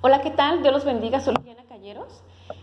[0.00, 0.62] Hola, ¿qué tal?
[0.62, 2.22] Dios los bendiga, soy Liliana Calleros.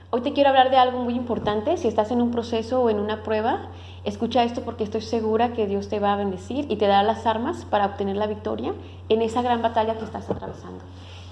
[0.09, 1.75] Hoy te quiero hablar de algo muy importante.
[1.75, 3.71] Si estás en un proceso o en una prueba,
[4.05, 7.25] escucha esto porque estoy segura que Dios te va a bendecir y te dará las
[7.25, 8.73] armas para obtener la victoria
[9.09, 10.81] en esa gran batalla que estás atravesando.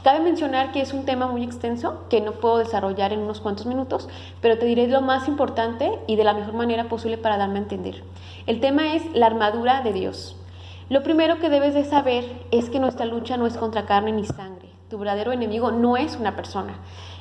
[0.03, 3.65] Cabe mencionar que es un tema muy extenso que no puedo desarrollar en unos cuantos
[3.65, 4.09] minutos,
[4.41, 7.61] pero te diré lo más importante y de la mejor manera posible para darme a
[7.61, 8.03] entender.
[8.45, 10.35] El tema es la armadura de Dios.
[10.89, 14.25] Lo primero que debes de saber es que nuestra lucha no es contra carne ni
[14.25, 14.62] sangre.
[14.93, 16.75] Tu verdadero enemigo no es una persona.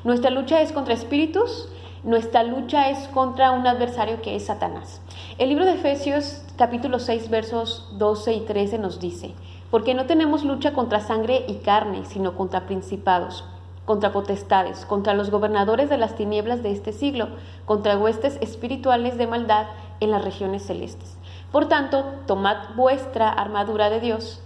[0.05, 1.70] Nuestra lucha es contra espíritus,
[2.05, 5.01] nuestra lucha es contra un adversario que es Satanás.
[5.38, 9.33] El libro de Efesios capítulo 6 versos 12 y 13 nos dice,
[9.70, 13.42] porque no tenemos lucha contra sangre y carne, sino contra principados,
[13.86, 17.28] contra potestades, contra los gobernadores de las tinieblas de este siglo,
[17.64, 19.69] contra huestes espirituales de maldad
[20.00, 21.16] en las regiones celestes.
[21.50, 24.42] Por tanto, tomad vuestra armadura de Dios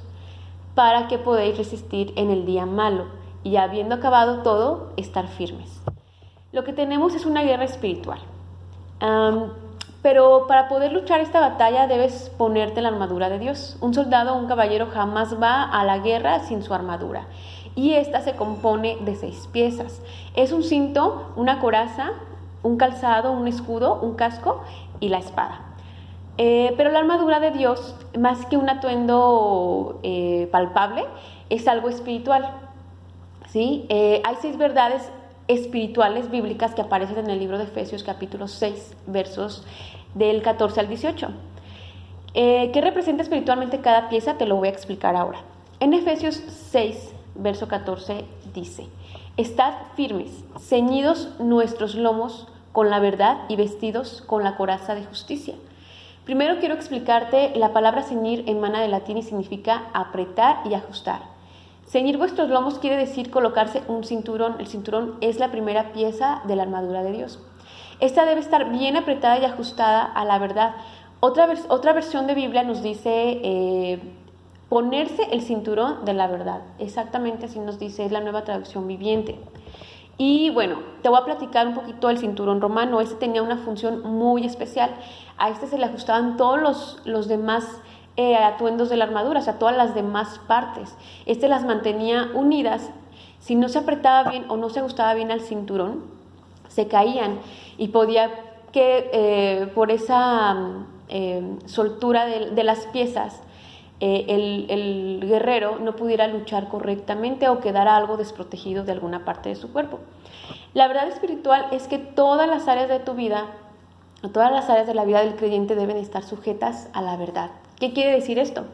[0.77, 3.07] para que podáis resistir en el día malo
[3.43, 5.83] y habiendo acabado todo, estar firmes.
[6.53, 8.21] Lo que tenemos es una guerra espiritual.
[10.03, 13.79] pero para poder luchar esta batalla debes ponerte la armadura de Dios.
[13.81, 17.27] Un soldado o un caballero jamás va a la guerra sin su armadura.
[17.75, 20.03] Y esta se compone de seis piezas.
[20.35, 22.13] Es un cinto, una coraza,
[22.63, 24.61] un calzado, un escudo, un casco
[25.01, 25.66] y la espada.
[26.39, 31.05] Eh, pero la armadura de Dios, más que un atuendo eh, palpable,
[31.49, 32.51] es algo espiritual.
[33.49, 33.87] ¿sí?
[33.89, 35.11] Eh, hay seis verdades
[35.49, 39.65] espirituales bíblicas que aparecen en el libro de Efesios capítulo 6, versos
[40.15, 41.29] del 14 al 18.
[42.35, 44.37] ¿Qué representa espiritualmente cada pieza?
[44.37, 45.39] Te lo voy a explicar ahora.
[45.81, 48.89] En Efesios 6, verso 14 dice,
[49.39, 55.55] Estad firmes, ceñidos nuestros lomos con la verdad y vestidos con la coraza de justicia
[56.27, 61.21] Primero quiero explicarte la palabra ceñir en mana de latín y significa apretar y ajustar.
[61.87, 64.57] Ceñir vuestros lomos quiere decir colocarse un cinturón.
[64.59, 67.39] El cinturón es la primera pieza de la armadura de Dios.
[68.01, 70.75] Esta debe estar bien apretada y ajustada a la verdad.
[71.21, 74.01] Otra, otra versión de Biblia nos dice eh,
[74.69, 76.63] ponerse el cinturón de la verdad.
[76.81, 79.39] Exactamente así nos dice, es la nueva traducción viviente.
[80.19, 83.01] Y bueno, te voy a platicar un poquito del cinturón romano.
[83.01, 84.95] Este tenía una función muy especial.
[85.37, 87.83] A este se le ajustaban todos los, los demás
[88.17, 90.97] eh, atuendos de la armadura, o sea, todas las demás partes.
[91.27, 92.91] Este las mantenía unidas.
[93.41, 96.05] Si no se apretaba bien o no se ajustaba bien al cinturón,
[96.69, 97.39] se caían
[97.77, 98.31] y podía
[98.73, 100.57] que eh, por esa
[101.09, 103.43] eh, soltura de las piezas
[104.01, 104.27] eh,
[104.69, 109.73] el, guerrero no pudiera luchar correctamente o quedara algo desprotegido de alguna parte de su
[109.73, 110.01] cuerpo.
[110.75, 113.47] La verdad espiritual es que todas las áreas de tu vida,
[114.33, 117.51] todas las áreas de la vida del creyente deben estar sujetas a la verdad.
[117.81, 118.65] ¿Qué quiere decir esto?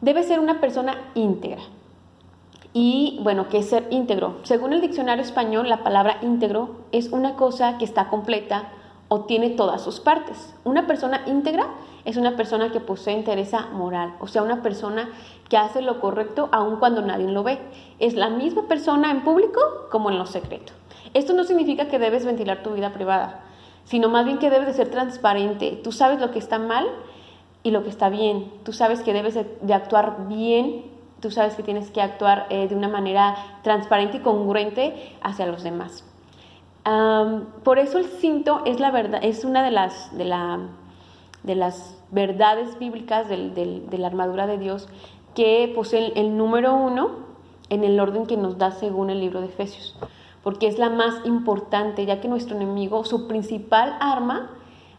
[0.00, 1.62] Debe ser una persona íntegra.
[2.72, 4.36] Y bueno, ¿qué es ser íntegro?
[4.42, 8.68] Según el diccionario español, la palabra íntegro es una cosa que está completa
[9.08, 10.54] o tiene todas sus partes.
[10.64, 11.68] Una persona íntegra
[12.06, 15.10] es una persona que posee interés moral, o sea, una persona
[15.48, 17.58] que hace lo correcto aun cuando nadie lo ve.
[17.98, 20.72] Es la misma persona en público como en lo secreto.
[21.14, 23.40] Esto no significa que debes ventilar tu vida privada,
[23.84, 25.80] sino más bien que debes de ser transparente.
[25.82, 26.86] Tú sabes lo que está mal
[27.64, 28.52] y lo que está bien.
[28.64, 30.84] Tú sabes que debes de, actuar bien.
[31.20, 35.64] Tú sabes que tienes que actuar eh, de una manera transparente y congruente hacia los
[35.64, 36.04] demás.
[37.64, 40.60] por eso el cinto es la verdad, es una de las, de la,
[41.46, 44.88] de las verdades bíblicas de la armadura de Dios
[45.36, 47.10] que posee el, número uno
[47.68, 49.96] en el orden que nos da según el libro de Efesios,
[50.42, 54.50] porque es la más importante, ya que nuestro enemigo, su principal arma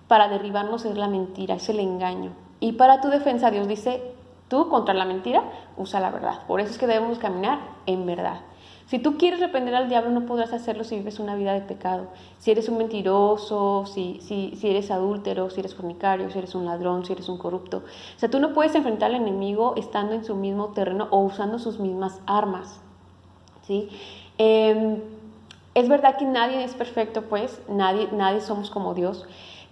[0.07, 2.31] para derribarnos es la mentira, es el engaño.
[2.59, 4.13] Y para tu defensa Dios dice,
[4.47, 5.43] tú contra la mentira,
[5.75, 6.45] usa la verdad.
[6.47, 8.41] Por eso es que debemos caminar en verdad.
[8.87, 12.07] Si tú quieres reprender al diablo, no podrás hacerlo si vives una vida de pecado.
[12.39, 16.65] Si eres un mentiroso, si, si, si eres adúltero, si eres fornicario, si eres un
[16.65, 17.79] ladrón, si eres un corrupto.
[18.15, 21.59] O sea, tú no puedes enfrentar al enemigo estando en su mismo terreno o usando
[21.59, 22.79] sus mismas armas.
[23.63, 23.89] ¿sí?
[24.37, 25.01] Em,
[25.75, 29.25] es verdad que nadie es perfecto, pues, nadie, nadie somos como Dios,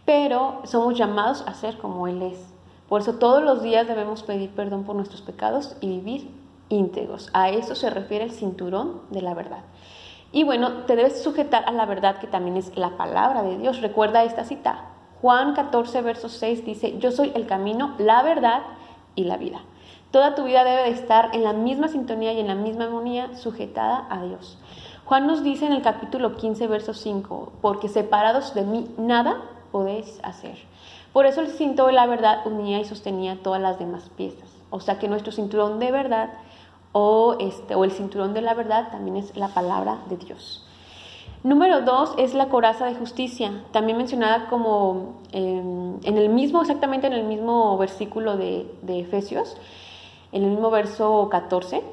[0.06, 2.54] pero somos llamados a ser como Él es.
[2.90, 7.30] Por eso todos los días debemos pedir perdón por nuestros pecados y vivir íntegros.
[7.34, 9.64] A eso se refiere el cinturón de la verdad.
[10.32, 13.82] Y bueno, te debes sujetar a la verdad que también es la palabra de Dios.
[13.82, 14.86] Recuerda esta cita.
[15.22, 18.62] Juan 14, verso 6 dice, yo soy el camino, la verdad
[19.16, 19.62] y la vida.
[20.12, 23.36] Toda tu vida debe de estar en la misma sintonía y en la misma armonía
[23.36, 24.58] sujetada a Dios.
[25.06, 29.42] Juan nos dice en el capítulo 15, verso 5, porque separados de mí nada
[29.72, 30.58] podéis hacer.
[31.14, 34.50] Por eso el cinto de la verdad unía y sostenía todas las demás piezas.
[34.70, 36.34] O sea que nuestro cinturón de verdad
[36.98, 40.66] o, este, o el cinturón de la verdad también es la palabra de Dios.
[41.44, 47.08] Número dos es la coraza de justicia, también mencionada como em, en el mismo, exactamente
[47.08, 49.58] en el mismo versículo de, Efesios,
[50.32, 51.84] en el mismo verso 14.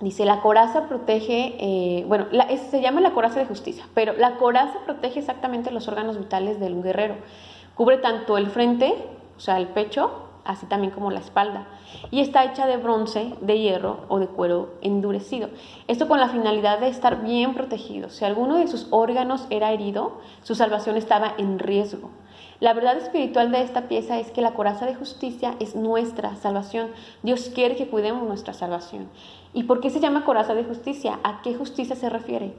[0.00, 2.26] Dice, la coraza protege, eh, bueno,
[2.70, 6.80] se llama la coraza de justicia, pero la coraza protege exactamente los órganos vitales del
[6.84, 7.16] guerrero.
[7.74, 8.94] Cubre tanto el frente,
[9.36, 11.66] o sea, el pecho, así también como la espalda.
[12.10, 15.48] Y está hecha de bronce, de hierro o de cuero endurecido.
[15.88, 18.10] Esto con la finalidad de estar bien protegido.
[18.10, 22.10] Si alguno de sus órganos era herido, su salvación estaba en riesgo.
[22.60, 26.90] La verdad espiritual de esta pieza es que la coraza de justicia es nuestra salvación.
[27.22, 29.08] Dios quiere que cuidemos nuestra salvación.
[29.54, 31.18] ¿Y por qué se llama coraza de justicia?
[31.24, 32.54] ¿A qué justicia se refiere?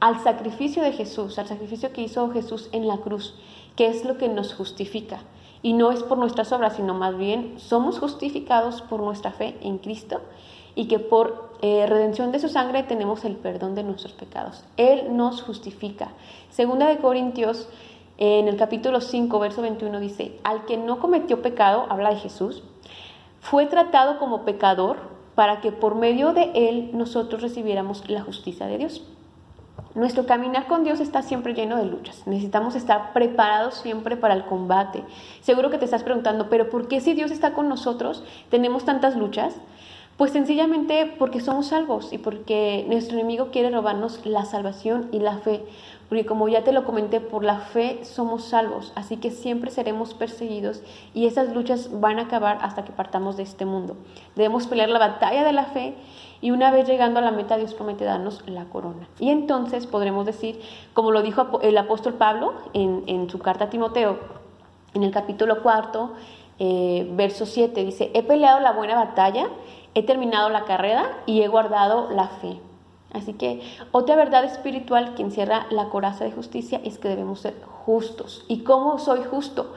[0.00, 3.36] Al sacrificio de Jesús, al sacrificio que hizo Jesús en la cruz,
[3.76, 5.20] que es lo que nos justifica
[5.64, 9.78] y no es por nuestras obras, sino más bien somos justificados por nuestra fe en
[9.78, 10.20] Cristo
[10.74, 14.62] y que por eh, redención de su sangre tenemos el perdón de nuestros pecados.
[14.76, 16.10] Él nos justifica.
[16.50, 17.66] Segunda de Corintios,
[18.18, 22.62] en el capítulo 5, verso 21 dice, al que no cometió pecado, habla de Jesús,
[23.40, 24.98] fue tratado como pecador
[25.34, 29.02] para que por medio de él nosotros recibiéramos la justicia de Dios.
[29.94, 32.26] Nuestro caminar con Dios está siempre lleno de luchas.
[32.26, 35.04] Necesitamos estar preparados siempre para el combate.
[35.40, 39.14] Seguro que te estás preguntando, pero ¿por qué si Dios está con nosotros tenemos tantas
[39.14, 39.54] luchas?
[40.16, 45.38] Pues sencillamente porque somos salvos y porque nuestro enemigo quiere robarnos la salvación y la
[45.38, 45.64] fe.
[46.14, 50.14] Porque como ya te lo comenté, por la fe somos salvos, así que siempre seremos
[50.14, 50.80] perseguidos
[51.12, 53.96] y esas luchas van a acabar hasta que partamos de este mundo.
[54.36, 55.96] Debemos pelear la batalla de la fe
[56.40, 59.08] y una vez llegando a la meta Dios promete darnos la corona.
[59.18, 60.60] Y entonces podremos decir,
[60.92, 64.20] como lo dijo el apóstol Pablo en, su carta a Timoteo,
[64.94, 66.12] en el capítulo cuarto,
[66.60, 69.48] eh, verso 7, dice, he peleado la buena batalla,
[69.94, 72.60] he terminado la carrera y he guardado la fe.
[73.14, 73.62] Así que
[73.92, 78.44] otra verdad espiritual que encierra la coraza de justicia es que debemos ser justos.
[78.48, 79.72] ¿Y cómo soy justo?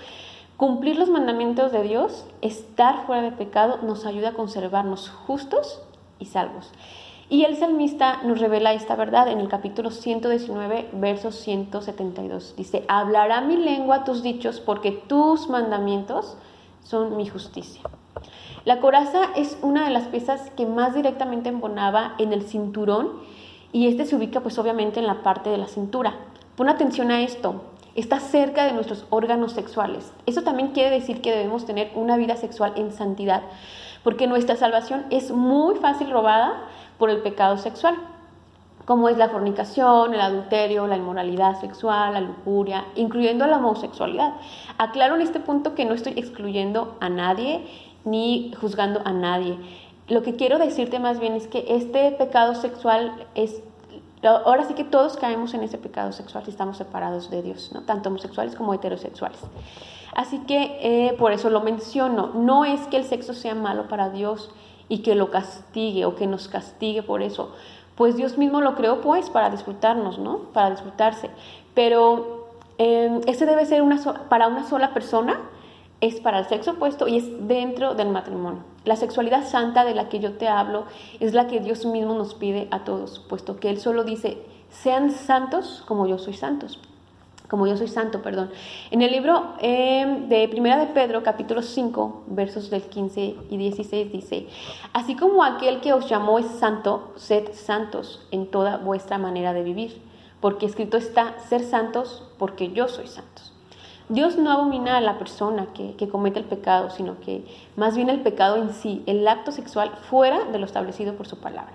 [0.57, 5.81] Cumplir los mandamientos de Dios, estar fuera de pecado, nos ayuda a conservarnos justos
[6.18, 6.72] y salvos.
[7.30, 12.56] Y el salmista nos revela esta verdad en el capítulo 119, verso 172.
[12.56, 16.38] Dice, hablará mi lengua tus dichos porque tus mandamientos
[16.83, 17.81] son mi justicia.
[18.66, 23.12] La coraza es una de las piezas que más directamente embonaba en el cinturón
[23.72, 26.16] y este se ubica pues obviamente en la parte de la cintura.
[26.56, 27.62] Pon atención a esto,
[27.96, 30.14] está cerca de nuestros órganos sexuales.
[30.25, 33.42] Eso también quiere decir que debemos tener una vida sexual en santidad,
[34.04, 36.64] porque nuestra salvación es muy fácil robada
[36.98, 37.96] por el pecado sexual,
[38.86, 44.34] como es la fornicación, el adulterio, la inmoralidad sexual, la lujuria, incluyendo la homosexualidad.
[44.78, 47.66] Aclaro en este punto que no estoy excluyendo a nadie
[48.07, 49.57] ni juzgando a nadie.
[50.07, 53.62] Lo que quiero decirte más bien es que este pecado sexual es
[54.24, 57.83] Ahora sí que todos caemos en ese pecado sexual si estamos separados de Dios, ¿no?
[57.83, 59.39] tanto homosexuales como heterosexuales.
[60.15, 62.31] Así que eh, por eso lo menciono.
[62.33, 64.50] No es que el sexo sea malo para Dios
[64.89, 67.51] y que lo castigue o que nos castigue por eso.
[67.95, 70.39] Pues Dios mismo lo creó pues para disfrutarnos, ¿no?
[70.51, 71.30] Para disfrutarse.
[71.75, 72.48] Pero
[72.80, 75.39] eh, ese debe ser una para una sola persona
[76.02, 78.64] es para el sexo opuesto y es dentro del matrimonio.
[78.86, 80.86] La sexualidad santa de la que yo te hablo
[81.20, 84.38] es la que Dios mismo nos pide a todos, puesto que Él solo dice,
[84.70, 86.80] sean santos como yo soy santos.
[87.50, 88.50] Como yo soy santo, perdón.
[88.92, 94.12] En el libro em, de Primera de Pedro, capítulo 5, versos del 15 y 16,
[94.12, 94.48] dice,
[94.92, 99.64] así como aquel que os llamó es santo, sed santos en toda vuestra manera de
[99.64, 100.02] vivir,
[100.42, 103.56] porque escrito está, ser santos porque yo soy santos.
[104.09, 107.45] Dios no abomina a la persona que, comete el pecado, sino que
[107.76, 111.40] más bien el pecado en sí, el acto sexual fuera de lo establecido por su
[111.40, 111.73] palabra.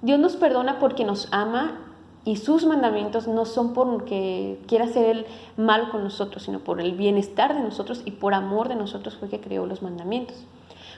[0.00, 1.80] Dios nos perdona porque nos ama
[2.24, 6.92] y sus mandamientos no son porque quiera hacer el mal con nosotros, sino por el
[6.92, 10.36] bienestar de nosotros y por amor de nosotros fue que creó los mandamientos.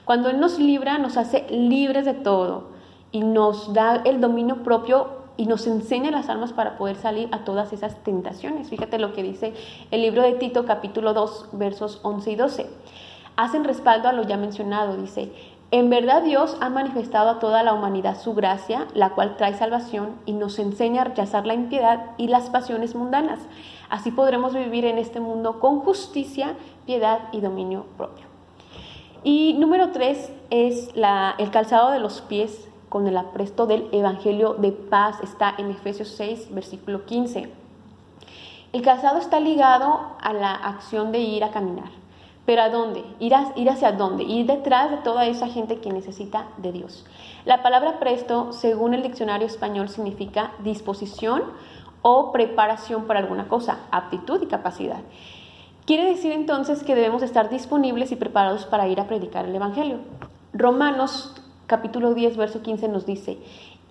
[0.05, 2.65] Cuando Él nos libra, nos hace libres de todo
[3.13, 7.45] y nos da el dominio propio y nos enseña las armas para poder salir a
[7.45, 8.69] todas esas tentaciones.
[8.69, 9.55] Fíjate lo que dice
[9.91, 12.67] el libro de Tito capítulo 2 versos 11 y 12.
[13.37, 15.33] Hacen respaldo a lo ya mencionado, dice,
[15.73, 20.17] en verdad Dios ha manifestado a toda la humanidad su gracia, la cual trae salvación
[20.27, 23.39] y nos enseña a rechazar la impiedad y las pasiones mundanas.
[23.89, 26.55] Así podremos vivir en este mundo con justicia,
[26.87, 28.27] piedad y dominio propio.
[29.23, 34.55] Y número tres es la, el calzado de los pies con el apresto del Evangelio
[34.55, 35.19] de paz.
[35.23, 37.51] Está en Efesios 6, versículo 15.
[38.75, 41.89] El calzado está ligado a la acción de ir a caminar.
[42.45, 43.05] ¿Pero a dónde?
[43.21, 44.25] Ir, ir hacia dónde?
[44.25, 47.07] Ir detrás de toda esa gente que necesita de Dios.
[47.45, 51.45] La palabra presto, según el diccionario español, significa disposición
[52.03, 55.01] o preparación para alguna cosa, aptitud y capacidad.
[55.87, 59.99] Quiere decir entonces que debemos estar disponibles y preparados para ir a predicar el Evangelio.
[60.53, 61.40] Romanos
[61.71, 63.39] capítulo 10, verso 15 nos dice,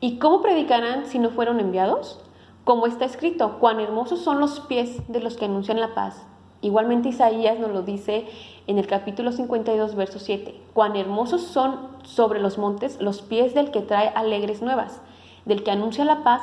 [0.02, 2.20] ¿y cómo predicarán si no fueron enviados?
[2.66, 6.26] Como está escrito, cuán hermosos son los pies de los que anuncian la paz.
[6.60, 8.28] Igualmente Isaías nos lo dice
[8.68, 13.72] en el capítulo 52, verso 7, cuán hermosos son sobre los montes los pies del
[13.72, 15.00] que trae alegres nuevas,
[15.46, 16.42] del que anuncia la paz,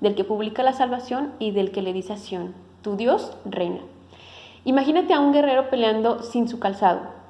[0.00, 3.82] del que publica la salvación y del que le dice a Sión, tu Dios reina.
[4.64, 7.21] Imagínate a un guerrero peleando sin su calzado.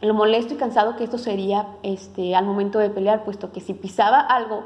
[0.00, 3.72] Lo molesto y cansado que esto sería este, al momento de pelear, puesto que si
[3.72, 4.64] pisaba algo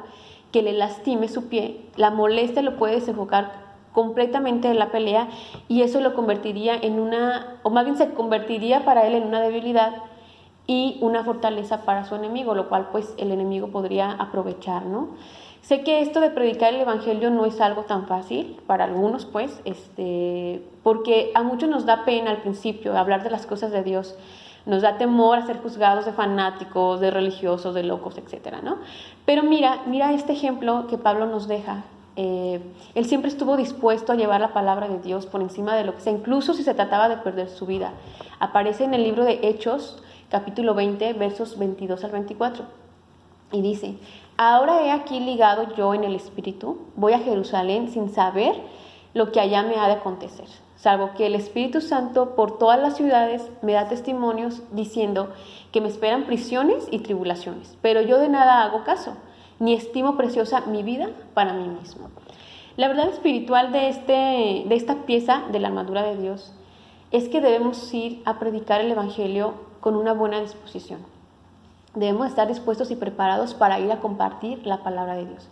[0.50, 5.28] que le lastime su pie, la molestia lo puede desenfocar completamente en la pelea
[5.68, 9.40] y eso lo convertiría en una, o más bien se convertiría para él en una
[9.40, 9.94] debilidad
[10.66, 15.08] y una fortaleza para su enemigo, lo cual pues el enemigo podría aprovechar, ¿no?
[15.62, 19.60] Sé que esto de predicar el evangelio no es algo tan fácil para algunos, pues,
[19.64, 24.16] este, porque a muchos nos da pena al principio hablar de las cosas de Dios.
[24.66, 28.78] Nos da temor a ser juzgados de fanáticos, de religiosos, de locos, etcétera, ¿no?
[29.24, 31.84] Pero mira, mira este ejemplo que Pablo nos deja.
[32.16, 32.60] Eh,
[32.94, 36.00] él siempre estuvo dispuesto a llevar la palabra de Dios por encima de lo que
[36.00, 37.92] sea, incluso si se trataba de perder su vida.
[38.38, 42.64] Aparece en el libro de Hechos, capítulo 20, versos 22 al 24.
[43.52, 43.96] Y dice,
[44.36, 48.54] ahora he aquí ligado yo en el Espíritu, voy a Jerusalén sin saber
[49.14, 50.46] lo que allá me ha de acontecer,
[50.80, 55.28] salvo que el Espíritu Santo por todas las ciudades me da testimonios diciendo
[55.72, 59.14] que me esperan prisiones y tribulaciones, pero yo de nada hago caso,
[59.58, 62.08] ni estimo preciosa mi vida para mí mismo.
[62.78, 66.54] La verdad espiritual de, este, de esta pieza de la armadura de Dios
[67.10, 71.00] es que debemos ir a predicar el Evangelio con una buena disposición.
[71.94, 75.48] Debemos estar dispuestos y preparados para ir a compartir la palabra de Dios.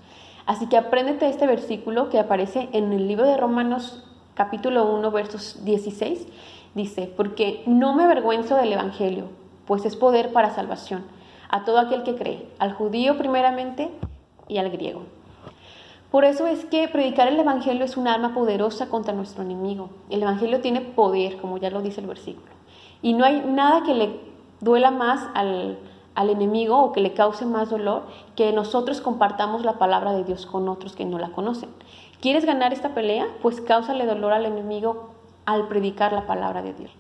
[0.47, 4.08] Así que apréndete este versículo que aparece en el libro de Romanos
[4.39, 6.29] capítulo 1 versos 16.
[6.77, 9.25] Dice, porque no me avergüenzo del Evangelio,
[9.67, 11.05] pues es poder para salvación
[11.51, 13.91] a todo aquel que cree, al judío primeramente
[14.47, 15.03] y al griego.
[16.13, 19.91] Por eso es que predicar el Evangelio es un arma poderosa contra nuestro enemigo.
[20.09, 22.53] El Evangelio tiene poder, como ya lo dice el versículo.
[23.03, 24.21] Y no hay nada que le
[24.61, 25.79] duela más al,
[26.15, 28.05] al enemigo o que le cause más dolor
[28.37, 31.71] que nosotros compartamos la palabra de Dios con otros que no la conocen.
[32.21, 33.29] ¿Quieres ganar esta pelea?
[33.43, 36.91] Pues cáusale dolor al enemigo al predicar la palabra de Dios.